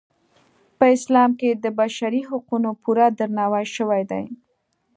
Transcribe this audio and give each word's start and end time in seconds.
په 0.77 0.85
اسلام 0.95 1.31
کې 1.39 1.49
د 1.63 1.65
بشري 1.79 2.21
حقونو 2.29 2.69
پوره 2.81 3.07
درناوی 3.19 3.65
شوی 3.75 4.03
دی. 4.11 4.25